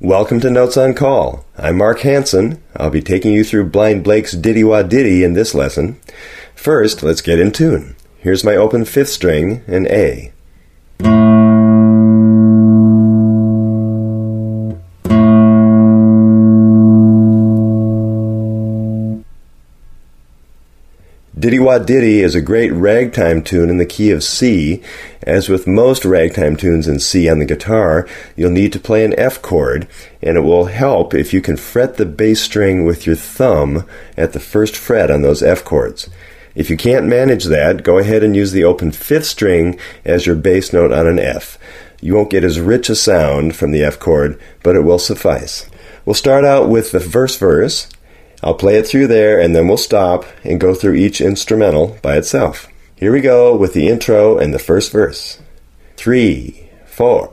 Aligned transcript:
Welcome 0.00 0.38
to 0.42 0.50
Notes 0.50 0.76
on 0.76 0.94
Call. 0.94 1.44
I'm 1.56 1.78
Mark 1.78 1.98
Hanson. 2.02 2.62
I'll 2.76 2.88
be 2.88 3.02
taking 3.02 3.32
you 3.32 3.42
through 3.42 3.70
Blind 3.70 4.04
Blake's 4.04 4.30
Diddy 4.30 4.62
Wah 4.62 4.82
Diddy 4.82 5.24
in 5.24 5.32
this 5.32 5.56
lesson. 5.56 5.98
First, 6.54 7.02
let's 7.02 7.20
get 7.20 7.40
in 7.40 7.50
tune. 7.50 7.96
Here's 8.18 8.44
my 8.44 8.54
open 8.54 8.84
fifth 8.84 9.08
string, 9.08 9.64
an 9.66 9.88
A. 9.88 10.32
Diddy 21.36 21.58
Wah 21.58 21.78
Diddy 21.78 22.20
is 22.20 22.36
a 22.36 22.40
great 22.40 22.72
ragtime 22.72 23.42
tune 23.42 23.68
in 23.68 23.78
the 23.78 23.86
key 23.86 24.10
of 24.12 24.22
C. 24.22 24.80
As 25.28 25.50
with 25.50 25.66
most 25.66 26.06
ragtime 26.06 26.56
tunes 26.56 26.88
in 26.88 27.00
C 27.00 27.28
on 27.28 27.38
the 27.38 27.44
guitar, 27.44 28.08
you'll 28.34 28.50
need 28.50 28.72
to 28.72 28.80
play 28.80 29.04
an 29.04 29.12
F 29.18 29.42
chord, 29.42 29.86
and 30.22 30.38
it 30.38 30.40
will 30.40 30.64
help 30.64 31.12
if 31.12 31.34
you 31.34 31.42
can 31.42 31.58
fret 31.58 31.98
the 31.98 32.06
bass 32.06 32.40
string 32.40 32.86
with 32.86 33.06
your 33.06 33.14
thumb 33.14 33.86
at 34.16 34.32
the 34.32 34.40
first 34.40 34.74
fret 34.74 35.10
on 35.10 35.20
those 35.20 35.42
F 35.42 35.66
chords. 35.66 36.08
If 36.54 36.70
you 36.70 36.78
can't 36.78 37.06
manage 37.06 37.44
that, 37.44 37.82
go 37.82 37.98
ahead 37.98 38.22
and 38.22 38.34
use 38.34 38.52
the 38.52 38.64
open 38.64 38.90
fifth 38.90 39.26
string 39.26 39.78
as 40.02 40.24
your 40.24 40.34
bass 40.34 40.72
note 40.72 40.92
on 40.92 41.06
an 41.06 41.18
F. 41.18 41.58
You 42.00 42.14
won't 42.14 42.30
get 42.30 42.42
as 42.42 42.58
rich 42.58 42.88
a 42.88 42.94
sound 42.94 43.54
from 43.54 43.70
the 43.70 43.82
F 43.82 43.98
chord, 43.98 44.40
but 44.62 44.76
it 44.76 44.82
will 44.82 44.98
suffice. 44.98 45.68
We'll 46.06 46.14
start 46.14 46.46
out 46.46 46.70
with 46.70 46.90
the 46.92 47.00
verse 47.00 47.36
verse, 47.36 47.86
I'll 48.42 48.54
play 48.54 48.76
it 48.76 48.86
through 48.86 49.08
there 49.08 49.38
and 49.38 49.54
then 49.54 49.68
we'll 49.68 49.76
stop 49.76 50.24
and 50.42 50.58
go 50.58 50.72
through 50.74 50.94
each 50.94 51.20
instrumental 51.20 51.98
by 52.00 52.16
itself. 52.16 52.66
Here 52.98 53.12
we 53.12 53.20
go 53.20 53.54
with 53.54 53.74
the 53.74 53.86
intro 53.86 54.38
and 54.38 54.52
the 54.52 54.58
first 54.58 54.90
verse. 54.90 55.38
Three, 55.96 56.68
four. 56.84 57.32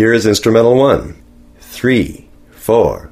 Here 0.00 0.14
is 0.14 0.24
instrumental 0.24 0.76
one. 0.76 1.22
Three, 1.58 2.26
four. 2.52 3.10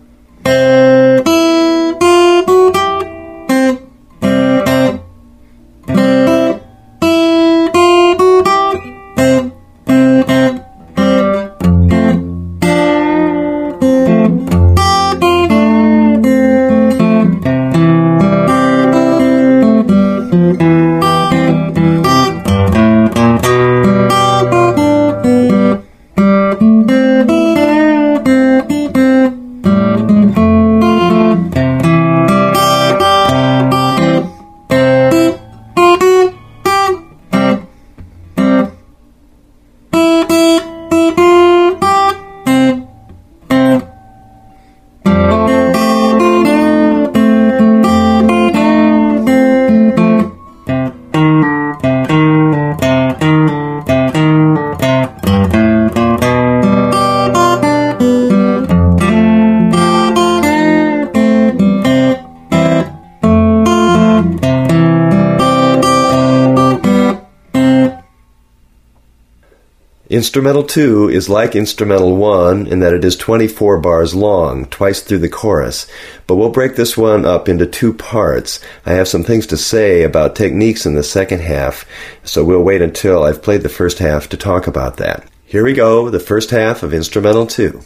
Instrumental 70.11 70.63
2 70.63 71.11
is 71.11 71.29
like 71.29 71.55
Instrumental 71.55 72.17
1 72.17 72.67
in 72.67 72.81
that 72.81 72.95
it 72.95 73.05
is 73.05 73.15
24 73.15 73.79
bars 73.79 74.15
long, 74.15 74.65
twice 74.65 75.03
through 75.03 75.19
the 75.19 75.29
chorus, 75.29 75.87
but 76.27 76.37
we'll 76.37 76.49
break 76.49 76.77
this 76.77 76.97
one 76.97 77.27
up 77.27 77.47
into 77.47 77.67
two 77.67 77.93
parts. 77.93 78.59
I 78.87 78.93
have 78.93 79.07
some 79.07 79.23
things 79.23 79.47
to 79.49 79.59
say 79.59 80.05
about 80.05 80.35
techniques 80.35 80.87
in 80.87 80.95
the 80.95 81.03
second 81.03 81.41
half, 81.43 81.85
so 82.25 82.43
we'll 82.43 82.63
wait 82.63 82.81
until 82.81 83.23
I've 83.23 83.43
played 83.43 83.61
the 83.61 83.69
first 83.69 83.99
half 83.99 84.31
to 84.31 84.39
talk 84.39 84.67
about 84.67 84.97
that. 84.97 85.29
Here 85.45 85.63
we 85.63 85.75
go, 85.75 86.09
the 86.09 86.19
first 86.19 86.53
half 86.53 86.83
of 86.83 86.95
Instrumental 86.95 87.47
2. 87.47 87.83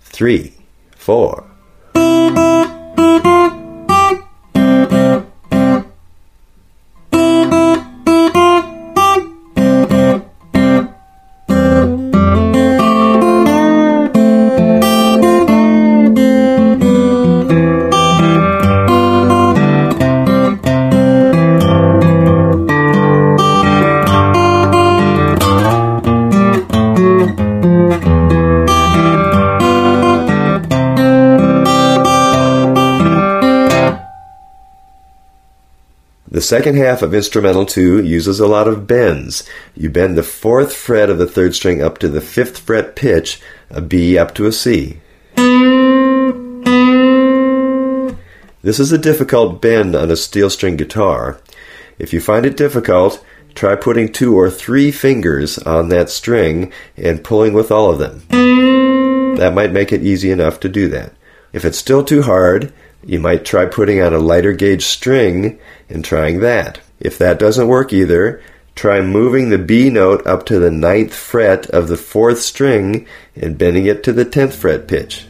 Three, 0.00 0.54
four. 0.96 1.44
The 36.38 36.42
second 36.42 36.76
half 36.76 37.02
of 37.02 37.14
instrumental 37.14 37.66
2 37.66 38.04
uses 38.04 38.38
a 38.38 38.46
lot 38.46 38.68
of 38.68 38.86
bends. 38.86 39.42
You 39.74 39.90
bend 39.90 40.16
the 40.16 40.22
fourth 40.22 40.72
fret 40.72 41.10
of 41.10 41.18
the 41.18 41.26
third 41.26 41.56
string 41.56 41.82
up 41.82 41.98
to 41.98 42.06
the 42.06 42.20
fifth 42.20 42.58
fret 42.58 42.94
pitch, 42.94 43.40
a 43.70 43.80
B 43.80 44.16
up 44.16 44.36
to 44.36 44.46
a 44.46 44.52
C. 44.52 45.00
This 48.62 48.78
is 48.78 48.92
a 48.92 48.98
difficult 48.98 49.60
bend 49.60 49.96
on 49.96 50.12
a 50.12 50.16
steel 50.16 50.48
string 50.48 50.76
guitar. 50.76 51.40
If 51.98 52.12
you 52.12 52.20
find 52.20 52.46
it 52.46 52.56
difficult, 52.56 53.20
try 53.56 53.74
putting 53.74 54.12
two 54.12 54.38
or 54.38 54.48
three 54.48 54.92
fingers 54.92 55.58
on 55.58 55.88
that 55.88 56.08
string 56.08 56.72
and 56.96 57.24
pulling 57.24 57.52
with 57.52 57.72
all 57.72 57.90
of 57.90 57.98
them. 57.98 58.22
That 59.38 59.54
might 59.54 59.72
make 59.72 59.92
it 59.92 60.04
easy 60.04 60.30
enough 60.30 60.60
to 60.60 60.68
do 60.68 60.86
that. 60.90 61.14
If 61.52 61.64
it's 61.64 61.78
still 61.78 62.04
too 62.04 62.22
hard, 62.22 62.72
you 63.04 63.18
might 63.18 63.44
try 63.44 63.66
putting 63.66 64.00
on 64.00 64.12
a 64.12 64.18
lighter 64.18 64.52
gauge 64.52 64.84
string 64.84 65.58
and 65.88 66.04
trying 66.04 66.40
that. 66.40 66.80
If 67.00 67.18
that 67.18 67.38
doesn't 67.38 67.68
work 67.68 67.92
either, 67.92 68.42
try 68.74 69.00
moving 69.00 69.50
the 69.50 69.58
B 69.58 69.90
note 69.90 70.26
up 70.26 70.46
to 70.46 70.58
the 70.58 70.70
ninth 70.70 71.14
fret 71.14 71.68
of 71.70 71.88
the 71.88 71.96
fourth 71.96 72.40
string 72.40 73.06
and 73.36 73.58
bending 73.58 73.86
it 73.86 74.02
to 74.04 74.12
the 74.12 74.24
tenth 74.24 74.54
fret 74.54 74.88
pitch. 74.88 75.26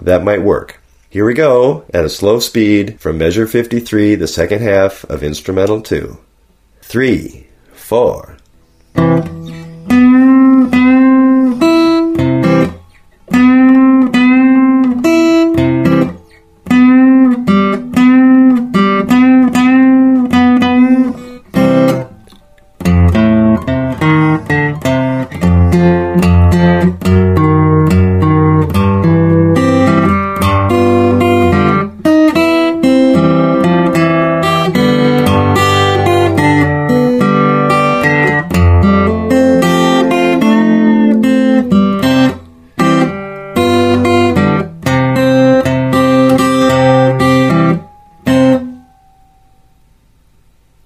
That 0.00 0.22
might 0.24 0.42
work. 0.42 0.80
Here 1.10 1.24
we 1.24 1.34
go 1.34 1.84
at 1.94 2.04
a 2.04 2.10
slow 2.10 2.38
speed 2.38 3.00
from 3.00 3.18
measure 3.18 3.46
53, 3.46 4.14
the 4.14 4.28
second 4.28 4.60
half 4.60 5.04
of 5.04 5.22
instrumental 5.22 5.80
2. 5.80 6.18
3, 6.82 7.46
4. 7.72 8.36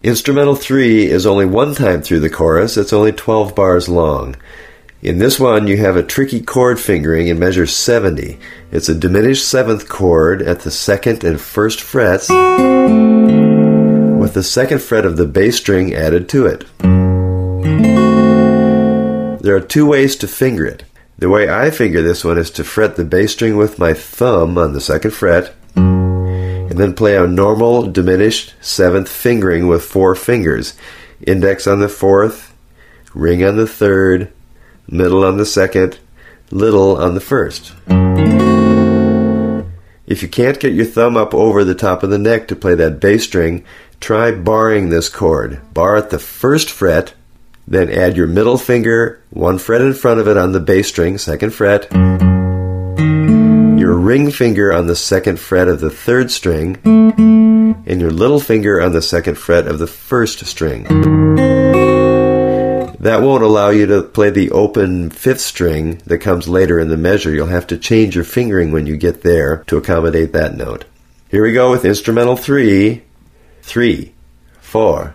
Instrumental 0.02 0.56
3 0.56 1.06
is 1.06 1.26
only 1.26 1.46
one 1.46 1.76
time 1.76 2.02
through 2.02 2.18
the 2.18 2.28
chorus, 2.28 2.76
it's 2.76 2.92
only 2.92 3.12
12 3.12 3.54
bars 3.54 3.88
long. 3.88 4.34
In 5.00 5.18
this 5.18 5.38
one, 5.38 5.68
you 5.68 5.76
have 5.76 5.94
a 5.94 6.02
tricky 6.02 6.40
chord 6.40 6.80
fingering 6.80 7.28
in 7.28 7.38
measure 7.38 7.68
70. 7.68 8.36
It's 8.72 8.88
a 8.88 8.96
diminished 8.96 9.46
seventh 9.46 9.88
chord 9.88 10.42
at 10.42 10.62
the 10.62 10.72
second 10.72 11.22
and 11.22 11.40
first 11.40 11.80
frets, 11.80 12.28
with 12.28 12.38
the 14.34 14.42
second 14.42 14.82
fret 14.82 15.06
of 15.06 15.16
the 15.16 15.26
bass 15.26 15.58
string 15.58 15.94
added 15.94 16.28
to 16.30 16.46
it. 16.46 16.64
There 19.40 19.54
are 19.54 19.60
two 19.60 19.86
ways 19.86 20.16
to 20.16 20.26
finger 20.26 20.66
it. 20.66 20.82
The 21.18 21.28
way 21.28 21.48
I 21.48 21.70
finger 21.70 22.02
this 22.02 22.24
one 22.24 22.38
is 22.38 22.50
to 22.52 22.64
fret 22.64 22.96
the 22.96 23.04
bass 23.04 23.34
string 23.34 23.56
with 23.56 23.78
my 23.78 23.94
thumb 23.94 24.58
on 24.58 24.72
the 24.72 24.80
second 24.80 25.12
fret, 25.12 25.54
then 26.82 26.94
play 26.94 27.16
a 27.16 27.28
normal 27.28 27.84
diminished 27.84 28.54
seventh 28.60 29.08
fingering 29.08 29.68
with 29.68 29.84
four 29.84 30.16
fingers 30.16 30.74
index 31.24 31.68
on 31.68 31.78
the 31.78 31.88
fourth, 31.88 32.52
ring 33.14 33.44
on 33.44 33.56
the 33.56 33.68
third, 33.68 34.32
middle 34.88 35.24
on 35.24 35.36
the 35.36 35.46
second, 35.46 36.00
little 36.50 36.96
on 36.96 37.14
the 37.14 37.20
first. 37.20 37.72
If 40.08 40.22
you 40.22 40.28
can't 40.28 40.58
get 40.58 40.72
your 40.72 40.84
thumb 40.84 41.16
up 41.16 41.32
over 41.32 41.62
the 41.62 41.76
top 41.76 42.02
of 42.02 42.10
the 42.10 42.18
neck 42.18 42.48
to 42.48 42.56
play 42.56 42.74
that 42.74 42.98
bass 42.98 43.22
string, 43.22 43.64
try 44.00 44.32
barring 44.32 44.88
this 44.88 45.08
chord. 45.08 45.60
Bar 45.72 45.94
at 45.94 46.10
the 46.10 46.18
first 46.18 46.68
fret, 46.68 47.14
then 47.64 47.90
add 47.90 48.16
your 48.16 48.26
middle 48.26 48.58
finger, 48.58 49.22
one 49.30 49.58
fret 49.58 49.82
in 49.82 49.94
front 49.94 50.18
of 50.18 50.26
it 50.26 50.36
on 50.36 50.50
the 50.50 50.58
bass 50.58 50.88
string, 50.88 51.16
second 51.16 51.54
fret, 51.54 51.86
ring 54.12 54.30
finger 54.30 54.70
on 54.74 54.88
the 54.88 54.94
second 54.94 55.40
fret 55.40 55.68
of 55.68 55.80
the 55.80 55.88
third 55.88 56.30
string, 56.30 56.76
and 56.84 57.98
your 57.98 58.10
little 58.10 58.40
finger 58.40 58.78
on 58.78 58.92
the 58.92 59.00
second 59.00 59.36
fret 59.36 59.66
of 59.66 59.78
the 59.78 59.86
first 59.86 60.44
string. 60.44 60.82
That 63.00 63.22
won't 63.22 63.42
allow 63.42 63.70
you 63.70 63.86
to 63.86 64.02
play 64.02 64.28
the 64.28 64.50
open 64.50 65.08
fifth 65.08 65.40
string 65.40 66.02
that 66.04 66.18
comes 66.18 66.46
later 66.46 66.78
in 66.78 66.90
the 66.90 66.98
measure. 66.98 67.32
You'll 67.32 67.46
have 67.46 67.66
to 67.68 67.78
change 67.78 68.14
your 68.14 68.24
fingering 68.24 68.70
when 68.70 68.86
you 68.86 68.98
get 68.98 69.22
there 69.22 69.64
to 69.68 69.78
accommodate 69.78 70.34
that 70.34 70.58
note. 70.58 70.84
Here 71.30 71.42
we 71.42 71.54
go 71.54 71.70
with 71.70 71.86
instrumental 71.86 72.36
three, 72.36 73.04
three, 73.62 74.12
four. 74.60 75.14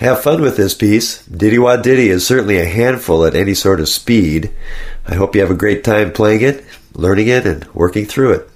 Have 0.00 0.22
fun 0.22 0.40
with 0.40 0.56
this 0.56 0.72
piece. 0.72 1.22
Diddy 1.26 1.58
Wah 1.58 1.76
Diddy 1.76 2.08
is 2.08 2.26
certainly 2.26 2.56
a 2.56 2.64
handful 2.64 3.26
at 3.26 3.34
any 3.34 3.52
sort 3.52 3.80
of 3.80 3.88
speed. 3.90 4.50
I 5.06 5.14
hope 5.14 5.34
you 5.34 5.42
have 5.42 5.50
a 5.50 5.54
great 5.54 5.84
time 5.84 6.10
playing 6.10 6.40
it, 6.40 6.64
learning 6.94 7.28
it, 7.28 7.46
and 7.46 7.66
working 7.74 8.06
through 8.06 8.32
it. 8.32 8.50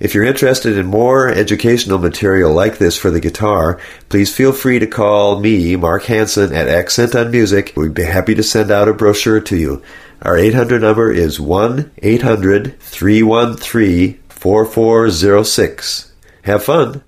If 0.00 0.12
you're 0.12 0.24
interested 0.24 0.76
in 0.76 0.86
more 0.86 1.28
educational 1.28 2.00
material 2.00 2.52
like 2.52 2.78
this 2.78 2.98
for 2.98 3.12
the 3.12 3.20
guitar, 3.20 3.78
please 4.08 4.34
feel 4.34 4.50
free 4.52 4.80
to 4.80 4.88
call 4.88 5.38
me, 5.38 5.76
Mark 5.76 6.06
Hanson, 6.06 6.52
at 6.52 6.66
Accent 6.66 7.14
on 7.14 7.30
Music. 7.30 7.72
We'd 7.76 7.94
be 7.94 8.02
happy 8.02 8.34
to 8.34 8.42
send 8.42 8.72
out 8.72 8.88
a 8.88 8.92
brochure 8.92 9.40
to 9.42 9.56
you. 9.56 9.84
Our 10.22 10.36
800 10.36 10.82
number 10.82 11.12
is 11.12 11.38
1 11.38 11.92
800 11.98 12.80
313 12.80 14.20
4406. 14.30 16.12
Have 16.42 16.64
fun! 16.64 17.04